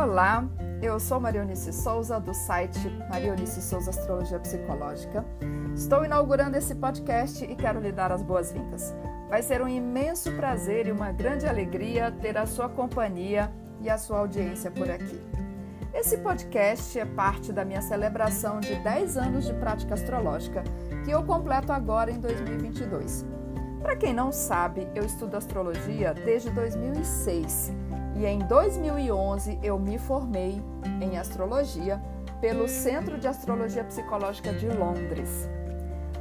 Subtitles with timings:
[0.00, 0.48] Olá,
[0.80, 5.24] eu sou Marionice Souza do site Marionice Souza Astrologia Psicológica.
[5.74, 8.94] Estou inaugurando esse podcast e quero lhe dar as boas-vindas.
[9.28, 13.98] Vai ser um imenso prazer e uma grande alegria ter a sua companhia e a
[13.98, 15.20] sua audiência por aqui.
[15.92, 20.62] Esse podcast é parte da minha celebração de 10 anos de prática astrológica,
[21.04, 23.26] que eu completo agora em 2022.
[23.82, 27.87] Para quem não sabe, eu estudo astrologia desde 2006
[28.18, 30.60] e em 2011 eu me formei
[31.00, 32.02] em astrologia
[32.40, 35.48] pelo Centro de Astrologia Psicológica de Londres.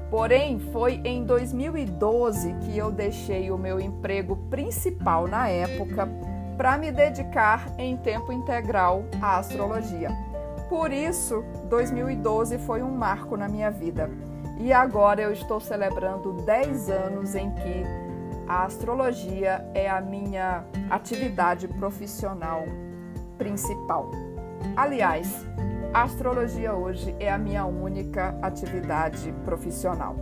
[0.09, 6.07] Porém, foi em 2012 que eu deixei o meu emprego principal na época
[6.55, 10.09] para me dedicar em tempo integral à astrologia.
[10.69, 14.09] Por isso, 2012 foi um marco na minha vida.
[14.59, 18.06] E agora eu estou celebrando 10 anos em que
[18.47, 22.63] a astrologia é a minha atividade profissional
[23.37, 24.09] principal.
[24.75, 25.45] Aliás,
[25.93, 30.15] a astrologia hoje é a minha única atividade profissional.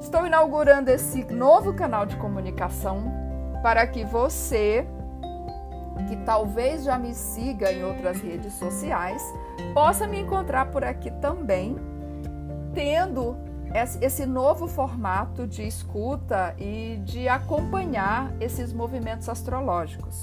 [0.00, 3.04] Estou inaugurando esse novo canal de comunicação
[3.62, 4.86] para que você,
[6.08, 9.22] que talvez já me siga em outras redes sociais,
[9.72, 11.76] possa me encontrar por aqui também,
[12.74, 13.34] tendo
[14.00, 20.22] esse novo formato de escuta e de acompanhar esses movimentos astrológicos.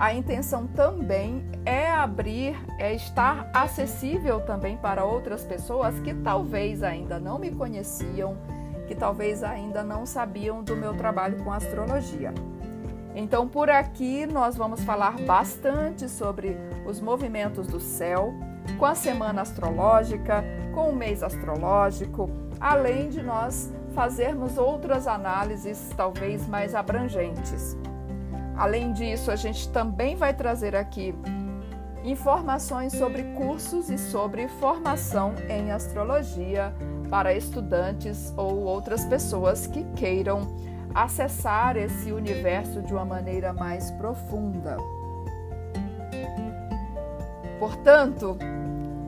[0.00, 7.18] A intenção também é abrir, é estar acessível também para outras pessoas que talvez ainda
[7.18, 8.36] não me conheciam,
[8.86, 12.32] que talvez ainda não sabiam do meu trabalho com astrologia.
[13.14, 18.34] Então, por aqui nós vamos falar bastante sobre os movimentos do céu,
[18.78, 22.28] com a semana astrológica, com o mês astrológico,
[22.60, 27.76] além de nós fazermos outras análises talvez mais abrangentes.
[28.56, 31.14] Além disso, a gente também vai trazer aqui
[32.04, 36.72] informações sobre cursos e sobre formação em astrologia
[37.10, 40.46] para estudantes ou outras pessoas que queiram
[40.94, 44.76] acessar esse universo de uma maneira mais profunda.
[47.58, 48.38] Portanto,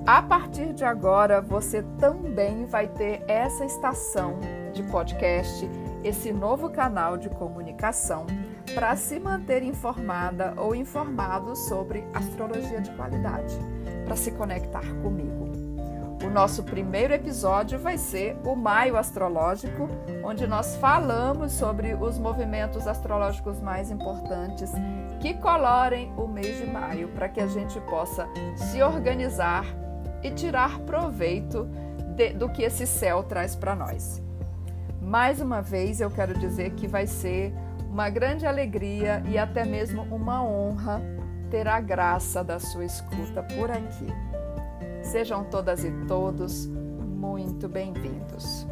[0.08, 4.38] a partir de agora, você também vai ter essa estação
[4.72, 5.68] de podcast,
[6.02, 8.24] esse novo canal de comunicação
[8.74, 13.54] para se manter informada ou informado sobre astrologia de qualidade,
[14.06, 15.52] para se conectar comigo.
[16.24, 19.90] O nosso primeiro episódio vai ser o Maio Astrológico,
[20.24, 24.72] onde nós falamos sobre os movimentos astrológicos mais importantes
[25.20, 28.26] que colorem o mês de maio, para que a gente possa
[28.56, 29.66] se organizar
[30.22, 31.68] e tirar proveito
[32.16, 34.22] de, do que esse céu traz para nós.
[35.00, 37.52] Mais uma vez, eu quero dizer que vai ser
[37.88, 41.00] uma grande alegria e até mesmo uma honra
[41.50, 44.06] ter a graça da sua escuta por aqui.
[45.02, 48.66] Sejam todas e todos muito bem-vindos.